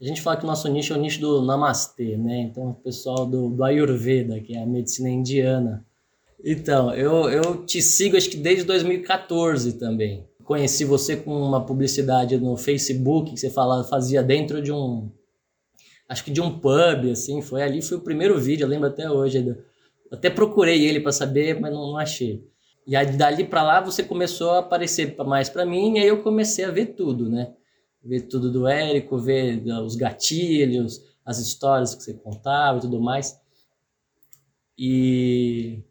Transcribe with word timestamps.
A 0.00 0.04
gente 0.04 0.22
fala 0.22 0.36
que 0.36 0.44
o 0.44 0.46
nosso 0.46 0.68
nicho 0.68 0.92
é 0.92 0.96
o 0.96 1.00
nicho 1.00 1.20
do 1.20 1.42
Namastê, 1.42 2.16
né? 2.16 2.42
Então, 2.42 2.70
o 2.70 2.74
pessoal 2.74 3.26
do, 3.26 3.50
do 3.50 3.64
Ayurveda, 3.64 4.38
que 4.38 4.56
é 4.56 4.62
a 4.62 4.66
medicina 4.66 5.08
indiana. 5.08 5.84
Então, 6.44 6.94
eu, 6.94 7.28
eu 7.28 7.64
te 7.66 7.82
sigo 7.82 8.16
acho 8.16 8.30
que 8.30 8.36
desde 8.36 8.62
2014 8.62 9.72
também. 9.72 10.24
Conheci 10.44 10.84
você 10.84 11.16
com 11.16 11.34
uma 11.34 11.66
publicidade 11.66 12.38
no 12.38 12.56
Facebook 12.56 13.32
que 13.32 13.40
você 13.40 13.50
fala, 13.50 13.82
fazia 13.82 14.22
dentro 14.22 14.62
de 14.62 14.70
um. 14.70 15.10
Acho 16.08 16.24
que 16.24 16.30
de 16.30 16.40
um 16.40 16.58
pub, 16.58 17.10
assim. 17.10 17.42
Foi 17.42 17.60
ali, 17.60 17.82
foi 17.82 17.98
o 17.98 18.02
primeiro 18.02 18.38
vídeo, 18.38 18.64
eu 18.64 18.68
lembro 18.68 18.86
até 18.86 19.10
hoje. 19.10 19.56
Até 20.12 20.30
procurei 20.30 20.86
ele 20.86 21.00
para 21.00 21.10
saber, 21.10 21.60
mas 21.60 21.72
não, 21.72 21.88
não 21.88 21.98
achei. 21.98 22.46
E 22.86 22.94
aí, 22.94 23.04
dali 23.16 23.44
para 23.44 23.64
lá 23.64 23.80
você 23.80 24.02
começou 24.02 24.52
a 24.52 24.60
aparecer 24.60 25.14
mais 25.26 25.50
para 25.50 25.66
mim, 25.66 25.96
e 25.96 25.98
aí 25.98 26.06
eu 26.06 26.22
comecei 26.22 26.64
a 26.64 26.70
ver 26.70 26.86
tudo, 26.94 27.28
né? 27.28 27.52
Ver 28.02 28.22
tudo 28.22 28.50
do 28.50 28.66
Érico, 28.66 29.18
ver 29.18 29.62
os 29.84 29.96
gatilhos, 29.96 31.02
as 31.24 31.38
histórias 31.38 31.94
que 31.94 32.02
você 32.02 32.14
contava 32.14 32.78
e 32.78 32.80
tudo 32.82 33.00
mais. 33.00 33.38
E, 34.78 35.82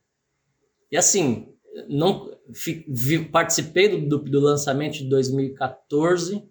e 0.91 0.97
assim, 0.97 1.53
não 1.89 2.31
vi, 2.49 3.25
participei 3.25 3.89
do, 3.89 4.07
do, 4.07 4.31
do, 4.31 4.39
lançamento 4.39 4.93
de 4.93 5.09
2014. 5.09 6.43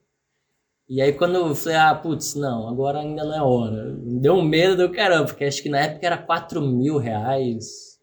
E 0.89 1.01
aí 1.03 1.13
quando 1.13 1.37
eu 1.37 1.55
falei, 1.55 1.79
ah, 1.79 1.95
putz, 1.95 2.35
não, 2.35 2.69
agora 2.69 3.01
ainda 3.01 3.25
não 3.25 3.35
é 3.35 3.43
hora. 3.43 3.93
Me 3.95 4.21
deu 4.21 4.35
um 4.35 4.43
medo 4.43 4.77
do 4.77 4.93
caramba, 4.93 5.27
porque 5.27 5.45
acho 5.45 5.63
que 5.63 5.69
na 5.69 5.81
época 5.81 6.07
era 6.07 6.19
4 6.19 6.61
mil 6.61 6.99
reais 6.99 7.97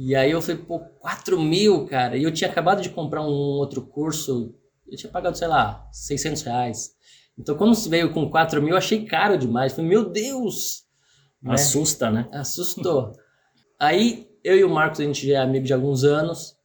e 0.00 0.14
aí 0.14 0.30
eu 0.30 0.40
falei, 0.40 0.62
pô, 0.62 0.78
4 0.78 1.40
mil, 1.40 1.84
cara. 1.86 2.16
E 2.16 2.22
eu 2.22 2.32
tinha 2.32 2.48
acabado 2.48 2.80
de 2.80 2.88
comprar 2.88 3.20
um 3.20 3.32
outro 3.32 3.84
curso, 3.84 4.54
eu 4.86 4.96
tinha 4.96 5.10
pagado, 5.10 5.36
sei 5.36 5.48
lá, 5.48 5.88
600 5.90 6.42
reais. 6.42 6.94
Então 7.38 7.56
quando 7.56 7.74
se 7.74 7.88
veio 7.88 8.12
com 8.12 8.28
4 8.28 8.60
mil, 8.60 8.70
eu 8.70 8.76
achei 8.78 9.04
caro 9.04 9.38
demais. 9.38 9.72
falei, 9.72 9.88
meu 9.88 10.10
Deus! 10.10 10.84
Né? 11.42 11.54
Assusta, 11.54 12.10
né? 12.10 12.28
Assustou. 12.32 13.12
aí 13.78 14.26
eu 14.42 14.56
e 14.56 14.64
o 14.64 14.70
Marcos, 14.70 15.00
a 15.00 15.04
gente 15.04 15.26
já 15.26 15.34
é 15.34 15.42
amigo 15.42 15.66
de 15.66 15.74
alguns 15.74 16.04
anos. 16.04 16.56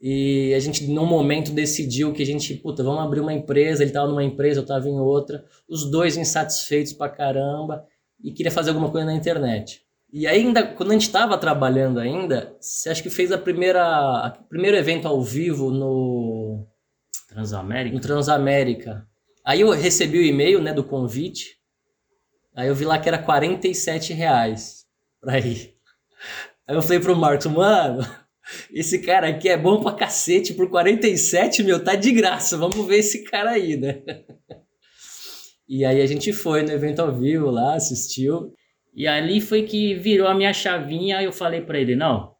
E 0.00 0.54
a 0.54 0.58
gente, 0.58 0.86
num 0.86 1.04
momento, 1.04 1.52
decidiu 1.52 2.12
que 2.12 2.22
a 2.22 2.26
gente, 2.26 2.54
puta, 2.54 2.82
vamos 2.82 3.04
abrir 3.04 3.20
uma 3.20 3.32
empresa. 3.32 3.82
Ele 3.82 3.92
tava 3.92 4.08
numa 4.08 4.24
empresa, 4.24 4.60
eu 4.60 4.66
tava 4.66 4.88
em 4.88 4.98
outra. 4.98 5.44
Os 5.68 5.90
dois 5.90 6.16
insatisfeitos 6.16 6.94
pra 6.94 7.08
caramba. 7.08 7.84
E 8.22 8.32
queria 8.32 8.50
fazer 8.50 8.70
alguma 8.70 8.90
coisa 8.90 9.06
na 9.06 9.14
internet. 9.14 9.82
E 10.12 10.26
ainda, 10.26 10.66
quando 10.66 10.90
a 10.90 10.92
gente 10.94 11.02
estava 11.02 11.36
trabalhando 11.36 12.00
ainda, 12.00 12.56
você 12.58 12.88
acha 12.88 13.02
que 13.02 13.10
fez 13.10 13.30
a 13.30 13.38
primeira, 13.38 14.34
o 14.40 14.48
primeiro 14.48 14.76
evento 14.76 15.06
ao 15.06 15.22
vivo 15.22 15.70
no 15.70 16.66
Transamérica? 17.28 17.94
No 17.94 18.00
Transamérica. 18.00 19.06
Aí 19.44 19.60
eu 19.60 19.70
recebi 19.70 20.18
o 20.18 20.24
e-mail, 20.24 20.60
né, 20.60 20.72
do 20.72 20.84
convite. 20.84 21.58
Aí 22.54 22.68
eu 22.68 22.74
vi 22.74 22.84
lá 22.84 22.98
que 22.98 23.08
era 23.08 23.18
47 23.18 24.12
reais 24.12 24.84
pra 25.20 25.38
ir. 25.38 25.74
Aí 26.66 26.76
eu 26.76 26.82
falei 26.82 27.00
pro 27.00 27.16
Marcos, 27.16 27.46
mano, 27.46 28.00
esse 28.72 29.00
cara 29.00 29.28
aqui 29.28 29.48
é 29.48 29.56
bom 29.56 29.82
pra 29.82 29.92
cacete, 29.92 30.54
por 30.54 30.68
47, 30.68 31.62
meu, 31.62 31.82
tá 31.82 31.94
de 31.94 32.12
graça, 32.12 32.56
vamos 32.56 32.86
ver 32.86 32.98
esse 32.98 33.24
cara 33.24 33.50
aí, 33.50 33.76
né? 33.76 34.02
E 35.68 35.84
aí 35.84 36.00
a 36.00 36.06
gente 36.06 36.32
foi 36.32 36.62
no 36.62 36.72
evento 36.72 37.00
ao 37.00 37.16
vivo 37.16 37.48
lá, 37.48 37.76
assistiu. 37.76 38.52
E 38.92 39.06
ali 39.06 39.40
foi 39.40 39.62
que 39.62 39.94
virou 39.94 40.26
a 40.26 40.34
minha 40.34 40.52
chavinha. 40.52 41.22
Eu 41.22 41.32
falei 41.32 41.60
para 41.60 41.78
ele: 41.78 41.94
não, 41.94 42.34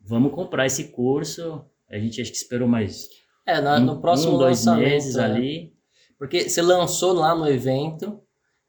vamos 0.00 0.32
comprar 0.32 0.64
esse 0.64 0.84
curso. 0.84 1.62
A 1.90 1.98
gente 1.98 2.22
acho 2.22 2.30
que 2.30 2.38
esperou 2.38 2.66
mais. 2.66 3.06
É, 3.46 3.60
no, 3.60 3.80
no 3.80 4.00
próximo 4.00 4.36
um, 4.36 4.38
dois 4.38 4.64
meses 4.64 5.16
é. 5.16 5.24
ali. 5.24 5.72
Porque 6.20 6.50
você 6.50 6.60
lançou 6.60 7.14
lá 7.14 7.34
no 7.34 7.48
evento, 7.48 8.20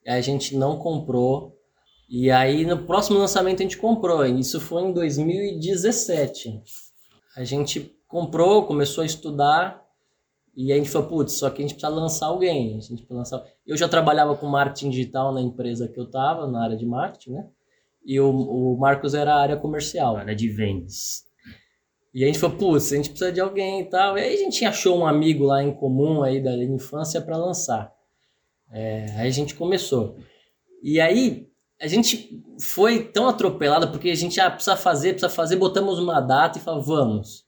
a 0.07 0.21
gente 0.21 0.55
não 0.55 0.79
comprou. 0.79 1.53
E 2.09 2.31
aí 2.31 2.65
no 2.65 2.85
próximo 2.85 3.19
lançamento 3.19 3.59
a 3.59 3.63
gente 3.63 3.77
comprou. 3.77 4.25
Isso 4.25 4.57
foi 4.61 4.83
em 4.83 4.93
2017. 4.93 6.61
A 7.35 7.43
gente 7.43 7.93
comprou, 8.07 8.65
começou 8.65 9.01
a 9.01 9.05
estudar. 9.05 9.85
E 10.55 10.71
a 10.71 10.77
gente 10.77 10.89
falou, 10.89 11.09
putz, 11.09 11.33
só 11.33 11.49
que 11.49 11.61
a 11.61 11.67
gente 11.67 11.73
precisa 11.73 11.93
lançar 11.93 12.27
alguém. 12.27 12.77
A 12.77 12.79
gente 12.79 13.05
lançar... 13.09 13.43
Eu 13.67 13.75
já 13.75 13.89
trabalhava 13.89 14.33
com 14.37 14.47
marketing 14.47 14.89
digital 14.89 15.33
na 15.33 15.41
empresa 15.41 15.89
que 15.89 15.99
eu 15.99 16.05
estava, 16.05 16.47
na 16.47 16.63
área 16.63 16.77
de 16.77 16.85
marketing, 16.85 17.31
né? 17.31 17.49
E 18.05 18.17
o, 18.17 18.29
o 18.29 18.77
Marcos 18.79 19.13
era 19.13 19.35
a 19.35 19.41
área 19.41 19.57
comercial. 19.57 20.15
Área 20.15 20.35
de 20.35 20.47
vendas. 20.47 21.25
E 22.13 22.23
a 22.23 22.27
gente 22.27 22.39
falou, 22.39 22.57
putz, 22.57 22.91
a 22.91 22.97
gente 22.97 23.09
precisa 23.09 23.31
de 23.31 23.39
alguém 23.39 23.81
e 23.81 23.85
tal. 23.85 24.17
E 24.17 24.21
aí 24.21 24.33
a 24.33 24.37
gente 24.37 24.65
achou 24.65 24.99
um 24.99 25.05
amigo 25.05 25.45
lá 25.45 25.63
em 25.63 25.73
comum 25.73 26.23
aí 26.23 26.41
da 26.41 26.55
infância 26.55 27.21
para 27.21 27.37
lançar. 27.37 27.93
É, 28.71 29.05
aí 29.17 29.27
a 29.27 29.31
gente 29.31 29.55
começou. 29.55 30.17
E 30.83 30.99
aí 30.99 31.47
a 31.79 31.87
gente 31.87 32.43
foi 32.59 33.03
tão 33.03 33.27
atropelado 33.27 33.91
porque 33.91 34.09
a 34.09 34.15
gente 34.15 34.39
ah, 34.39 34.51
precisa 34.51 34.75
fazer, 34.75 35.13
precisa 35.13 35.29
fazer, 35.29 35.55
botamos 35.55 35.99
uma 35.99 36.19
data 36.19 36.57
e 36.57 36.61
falou, 36.61 36.81
vamos. 36.81 37.45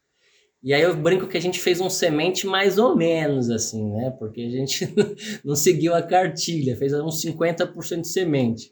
E 0.63 0.73
aí 0.73 0.81
eu 0.81 0.95
brinco 0.95 1.27
que 1.27 1.37
a 1.37 1.41
gente 1.41 1.59
fez 1.59 1.81
um 1.81 1.89
semente 1.89 2.47
mais 2.47 2.77
ou 2.77 2.95
menos, 2.95 3.49
assim, 3.49 3.91
né? 3.91 4.11
Porque 4.17 4.41
a 4.41 4.49
gente 4.49 4.87
não 5.43 5.55
seguiu 5.55 5.93
a 5.93 6.01
cartilha, 6.01 6.77
fez 6.77 6.93
uns 6.93 7.21
50% 7.21 8.01
de 8.01 8.07
semente. 8.07 8.71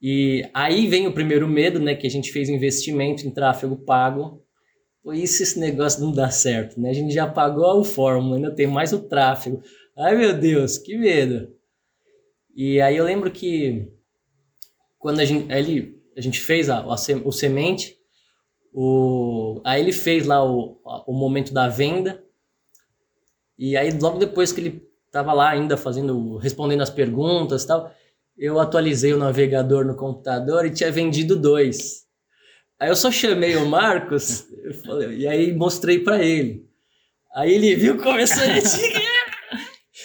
E 0.00 0.48
aí 0.54 0.86
vem 0.86 1.06
o 1.06 1.12
primeiro 1.12 1.46
medo, 1.46 1.78
né? 1.78 1.94
Que 1.94 2.06
a 2.06 2.10
gente 2.10 2.32
fez 2.32 2.48
investimento 2.48 3.26
em 3.26 3.30
tráfego 3.30 3.76
pago. 3.76 4.42
Foi 5.02 5.18
isso 5.18 5.42
esse 5.42 5.58
negócio 5.58 6.00
não 6.00 6.12
dá 6.12 6.30
certo, 6.30 6.80
né? 6.80 6.90
A 6.90 6.94
gente 6.94 7.12
já 7.12 7.26
pagou 7.26 7.80
a 7.80 7.84
fórmula, 7.84 8.36
ainda 8.36 8.54
tem 8.54 8.66
mais 8.66 8.92
o 8.92 9.00
tráfego. 9.00 9.62
Ai 9.96 10.16
meu 10.16 10.38
Deus, 10.38 10.76
que 10.78 10.96
medo! 10.96 11.52
E 12.54 12.80
aí 12.80 12.96
eu 12.96 13.04
lembro 13.04 13.30
que 13.30 13.90
quando 14.98 15.20
a 15.20 15.24
gente, 15.24 15.50
ele, 15.50 15.98
a 16.16 16.20
gente 16.20 16.38
fez 16.38 16.68
a, 16.68 16.80
a, 16.80 16.94
o 17.24 17.32
semente, 17.32 17.96
o, 18.72 19.60
aí 19.64 19.80
ele 19.80 19.92
fez 19.92 20.26
lá 20.26 20.44
o, 20.44 20.78
o 21.06 21.12
momento 21.12 21.52
da 21.52 21.68
venda. 21.68 22.22
E 23.58 23.76
aí 23.76 23.90
logo 23.98 24.18
depois 24.18 24.52
que 24.52 24.60
ele 24.60 24.90
estava 25.06 25.32
lá 25.32 25.50
ainda 25.50 25.76
fazendo, 25.76 26.36
respondendo 26.36 26.82
as 26.82 26.90
perguntas 26.90 27.64
e 27.64 27.66
tal, 27.66 27.90
eu 28.36 28.60
atualizei 28.60 29.12
o 29.12 29.18
navegador 29.18 29.84
no 29.84 29.96
computador 29.96 30.64
e 30.64 30.70
tinha 30.70 30.92
vendido 30.92 31.36
dois. 31.36 32.06
Aí 32.80 32.88
eu 32.88 32.96
só 32.96 33.10
chamei 33.10 33.56
o 33.56 33.66
Marcos 33.66 34.46
falei, 34.84 35.18
e 35.18 35.28
aí 35.28 35.54
mostrei 35.54 35.98
para 35.98 36.22
ele. 36.22 36.66
Aí 37.34 37.52
ele 37.54 37.76
viu, 37.76 37.98
começou 37.98 38.42
a 38.42 38.58
dizer, 38.58 39.02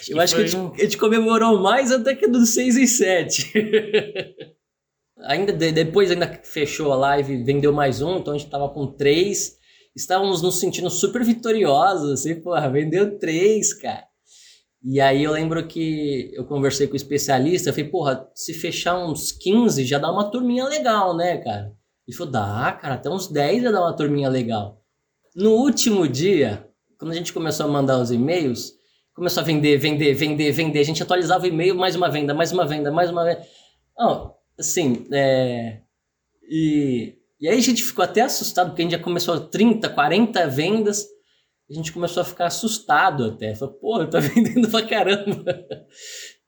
Eu 0.09 0.19
acho 0.19 0.35
que 0.35 0.41
a 0.41 0.47
gente, 0.47 0.81
a 0.81 0.83
gente 0.83 0.97
comemorou 0.97 1.59
mais 1.59 1.91
até 1.91 2.15
que 2.15 2.27
do 2.27 2.45
6 2.45 2.75
e 2.77 2.87
7. 2.87 3.53
ainda 5.19 5.51
de, 5.51 5.71
depois 5.71 6.11
ainda 6.11 6.39
fechou 6.43 6.91
a 6.91 6.95
live, 6.95 7.43
vendeu 7.43 7.73
mais 7.73 8.01
um, 8.01 8.17
então 8.17 8.33
a 8.33 8.37
gente 8.37 8.49
tava 8.49 8.69
com 8.69 8.87
três. 8.87 9.57
Estávamos 9.95 10.41
nos 10.41 10.59
sentindo 10.59 10.89
super 10.89 11.23
vitoriosos, 11.23 12.11
assim, 12.11 12.41
porra, 12.41 12.69
vendeu 12.69 13.17
três, 13.17 13.73
cara. 13.73 14.03
E 14.83 14.99
aí 14.99 15.23
eu 15.23 15.31
lembro 15.31 15.65
que 15.65 16.29
eu 16.33 16.45
conversei 16.45 16.85
com 16.85 16.93
o 16.93 16.97
especialista, 16.97 17.69
eu 17.69 17.73
falei, 17.73 17.89
porra, 17.89 18.29
se 18.35 18.53
fechar 18.53 18.97
uns 18.97 19.31
15 19.31 19.83
já 19.85 19.97
dá 19.97 20.11
uma 20.11 20.29
turminha 20.29 20.65
legal, 20.65 21.15
né, 21.15 21.37
cara? 21.37 21.73
Ele 22.07 22.15
falou, 22.15 22.31
dá, 22.31 22.71
cara, 22.79 22.95
até 22.95 23.09
uns 23.09 23.27
10 23.27 23.63
já 23.63 23.71
dá 23.71 23.81
uma 23.81 23.95
turminha 23.95 24.29
legal. 24.29 24.81
No 25.35 25.51
último 25.51 26.07
dia, 26.07 26.69
quando 26.99 27.11
a 27.11 27.15
gente 27.15 27.33
começou 27.33 27.65
a 27.65 27.69
mandar 27.69 27.99
os 27.99 28.11
e-mails, 28.11 28.73
começou 29.13 29.41
a 29.41 29.45
vender, 29.45 29.77
vender, 29.77 30.13
vender, 30.13 30.51
vender. 30.51 30.79
A 30.79 30.83
gente 30.83 31.01
atualizava 31.01 31.45
o 31.45 31.47
e-mail, 31.47 31.75
mais 31.75 31.95
uma 31.95 32.09
venda, 32.09 32.33
mais 32.33 32.51
uma 32.51 32.65
venda, 32.65 32.91
mais 32.91 33.09
uma 33.09 33.25
venda. 33.25 33.45
Assim, 34.57 35.05
é, 35.11 35.81
e, 36.49 37.15
e 37.39 37.47
aí 37.47 37.57
a 37.57 37.61
gente 37.61 37.83
ficou 37.83 38.03
até 38.03 38.21
assustado, 38.21 38.67
porque 38.67 38.81
a 38.81 38.85
gente 38.85 38.97
já 38.97 39.03
começou 39.03 39.39
30, 39.39 39.89
40 39.89 40.47
vendas, 40.47 41.05
a 41.69 41.73
gente 41.73 41.91
começou 41.91 42.21
a 42.21 42.25
ficar 42.25 42.45
assustado 42.45 43.25
até. 43.25 43.55
Falou, 43.55 43.73
pô, 43.75 44.05
tá 44.05 44.19
vendendo 44.21 44.69
pra 44.69 44.85
caramba. 44.85 45.65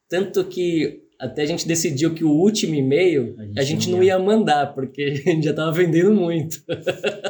Tanto 0.08 0.44
que 0.44 1.07
até 1.18 1.42
a 1.42 1.46
gente 1.46 1.66
decidiu 1.66 2.14
que 2.14 2.22
o 2.22 2.30
último 2.30 2.74
e-mail 2.74 3.34
a 3.38 3.44
gente, 3.44 3.58
a 3.58 3.62
gente 3.64 3.90
não, 3.90 4.02
ia. 4.02 4.14
ia 4.14 4.18
mandar, 4.18 4.72
porque 4.74 5.02
a 5.26 5.30
gente 5.30 5.44
já 5.44 5.52
tava 5.52 5.72
vendendo 5.72 6.14
muito. 6.14 6.62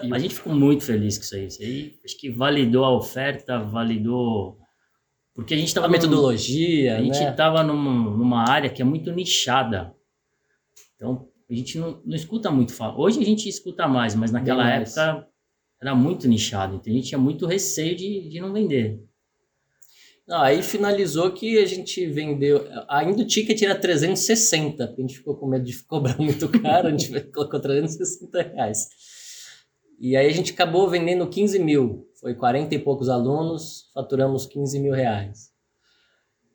E 0.03 0.13
a 0.13 0.19
gente 0.19 0.35
ficou 0.35 0.55
muito 0.55 0.85
feliz 0.85 1.17
com 1.17 1.25
isso 1.25 1.35
aí. 1.35 1.47
Isso 1.47 1.63
aí 1.63 1.95
acho 2.05 2.19
que 2.19 2.31
validou 2.31 2.85
a 2.85 2.95
oferta, 2.95 3.59
validou. 3.59 4.59
Porque 5.35 5.55
a 5.55 5.57
gente 5.57 5.73
tava. 5.73 5.87
A 5.87 5.91
metodologia. 5.91 6.95
Num, 6.95 6.99
a 6.99 7.03
gente 7.05 7.21
né? 7.21 7.33
tava 7.33 7.63
numa, 7.63 8.11
numa 8.17 8.49
área 8.49 8.69
que 8.69 8.83
é 8.83 8.85
muito 8.85 9.11
nichada. 9.13 9.95
Então, 10.97 11.29
a 11.49 11.55
gente 11.55 11.79
não, 11.79 12.03
não 12.05 12.15
escuta 12.15 12.51
muito 12.51 12.75
falar. 12.75 12.99
Hoje 12.99 13.21
a 13.21 13.25
gente 13.25 13.49
escuta 13.49 13.89
mais, 13.89 14.15
mas 14.15 14.31
naquela 14.31 14.65
Bem 14.65 14.83
época 14.83 15.13
mais. 15.15 15.25
era 15.81 15.95
muito 15.95 16.29
nichado. 16.29 16.77
Então 16.77 16.93
a 16.93 16.97
gente 16.97 17.09
tinha 17.09 17.19
muito 17.19 17.47
receio 17.47 17.97
de, 17.97 18.29
de 18.29 18.41
não 18.41 18.53
vender. 18.53 19.01
Aí 20.31 20.63
finalizou 20.63 21.31
que 21.33 21.59
a 21.59 21.65
gente 21.65 22.07
vendeu. 22.07 22.67
Ainda 22.89 23.23
o 23.23 23.27
ticket 23.27 23.63
era 23.63 23.75
360, 23.75 24.87
porque 24.87 25.01
a 25.01 25.07
gente 25.07 25.17
ficou 25.17 25.37
com 25.37 25.47
medo 25.47 25.65
de 25.65 25.83
cobrar 25.85 26.17
muito 26.21 26.49
caro, 26.49 26.89
a 26.89 26.91
gente 26.91 27.21
colocou 27.33 27.61
360 27.61 28.43
reais. 28.43 28.89
E 29.99 30.17
aí 30.17 30.27
a 30.27 30.33
gente 30.33 30.53
acabou 30.53 30.89
vendendo 30.89 31.27
15 31.27 31.59
mil. 31.59 32.07
Foi 32.21 32.35
40 32.35 32.75
e 32.75 32.79
poucos 32.79 33.09
alunos, 33.09 33.91
faturamos 33.95 34.47
15 34.47 34.79
mil 34.81 34.93
reais. 34.93 35.51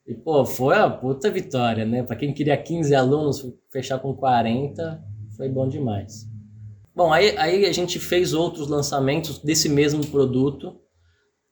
E, 0.06 0.14
pô, 0.14 0.46
foi 0.46 0.76
a 0.76 0.90
puta 0.90 1.32
vitória, 1.32 1.86
né? 1.86 2.04
Para 2.04 2.16
quem 2.16 2.34
queria 2.34 2.58
15 2.58 2.94
alunos, 2.94 3.46
fechar 3.72 4.00
com 4.00 4.14
40 4.14 5.02
foi 5.36 5.50
bom 5.50 5.68
demais. 5.68 6.28
Bom, 6.96 7.12
aí, 7.12 7.36
aí 7.38 7.66
a 7.66 7.72
gente 7.72 8.00
fez 8.00 8.34
outros 8.34 8.68
lançamentos 8.68 9.40
desse 9.40 9.68
mesmo 9.68 10.06
produto. 10.08 10.80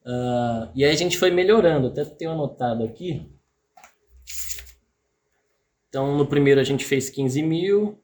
Uh, 0.05 0.71
e 0.73 0.83
aí 0.83 0.91
a 0.91 0.95
gente 0.95 1.17
foi 1.17 1.29
melhorando, 1.29 1.87
até 1.87 2.03
tenho 2.03 2.31
anotado 2.31 2.83
aqui. 2.83 3.29
Então, 5.89 6.17
no 6.17 6.25
primeiro 6.25 6.59
a 6.59 6.63
gente 6.63 6.85
fez 6.85 7.09
15 7.09 7.43
mil. 7.43 8.01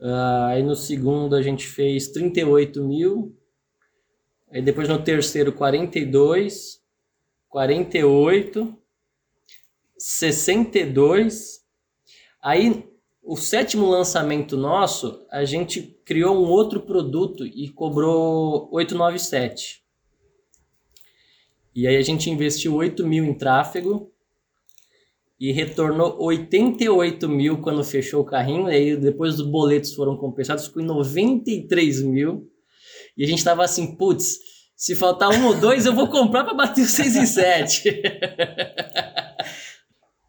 Uh, 0.00 0.44
aí 0.48 0.62
no 0.62 0.74
segundo 0.74 1.36
a 1.36 1.42
gente 1.42 1.66
fez 1.66 2.08
38 2.08 2.82
mil. 2.82 3.38
Aí 4.50 4.60
depois 4.60 4.88
no 4.88 5.02
terceiro, 5.02 5.52
42, 5.52 6.82
48, 7.48 8.76
62. 9.96 11.64
Aí 12.42 12.84
o 13.22 13.36
sétimo 13.36 13.88
lançamento 13.88 14.56
nosso, 14.56 15.24
a 15.30 15.44
gente 15.44 15.82
criou 16.04 16.36
um 16.36 16.50
outro 16.50 16.80
produto 16.80 17.46
e 17.46 17.70
cobrou 17.70 18.68
897. 18.72 19.83
E 21.74 21.86
aí 21.88 21.96
a 21.96 22.02
gente 22.02 22.30
investiu 22.30 22.74
8 22.74 23.06
mil 23.06 23.24
em 23.24 23.34
tráfego 23.34 24.12
e 25.40 25.52
retornou 25.52 26.16
88 26.22 27.28
mil 27.28 27.60
quando 27.60 27.82
fechou 27.82 28.22
o 28.22 28.24
carrinho. 28.24 28.68
E 28.68 28.74
aí 28.74 28.96
depois 28.96 29.40
os 29.40 29.46
boletos 29.46 29.92
foram 29.92 30.16
compensados, 30.16 30.66
ficou 30.66 30.82
em 30.82 30.86
93 30.86 32.02
mil. 32.02 32.48
E 33.16 33.24
a 33.24 33.26
gente 33.26 33.42
tava 33.42 33.64
assim, 33.64 33.96
putz, 33.96 34.38
se 34.76 34.94
faltar 34.94 35.30
um 35.30 35.46
ou 35.46 35.54
dois 35.54 35.86
eu 35.86 35.94
vou 35.94 36.08
comprar 36.08 36.44
para 36.44 36.54
bater 36.54 36.82
os 36.82 36.90
6 36.90 37.16
e 37.16 37.26
7. 37.26 38.02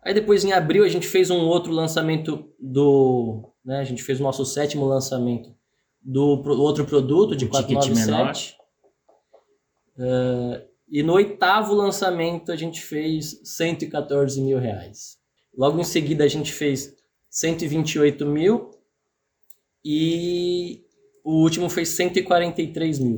Aí 0.03 0.13
depois 0.13 0.43
em 0.43 0.51
abril 0.51 0.83
a 0.83 0.87
gente 0.87 1.07
fez 1.07 1.31
um 1.31 1.45
outro 1.47 1.71
lançamento 1.71 2.47
do. 2.59 3.51
Né, 3.63 3.79
a 3.79 3.83
gente 3.83 4.03
fez 4.03 4.19
o 4.19 4.23
nosso 4.23 4.45
sétimo 4.45 4.85
lançamento 4.85 5.55
do 5.99 6.43
outro 6.61 6.85
produto 6.85 7.35
de 7.35 7.47
497. 7.47 8.55
Uh, 9.97 10.74
e 10.87 11.01
no 11.01 11.13
oitavo 11.13 11.73
lançamento 11.73 12.51
a 12.51 12.55
gente 12.55 12.81
fez 12.81 13.39
114 13.43 14.39
mil 14.41 14.59
reais. 14.59 15.17
Logo 15.57 15.79
em 15.79 15.83
seguida 15.83 16.23
a 16.23 16.27
gente 16.27 16.51
fez 16.51 16.95
128 17.29 18.25
mil 18.25 18.71
e 19.83 20.83
o 21.23 21.41
último 21.41 21.69
foi 21.69 21.85
143 21.85 22.99
mil. 22.99 23.17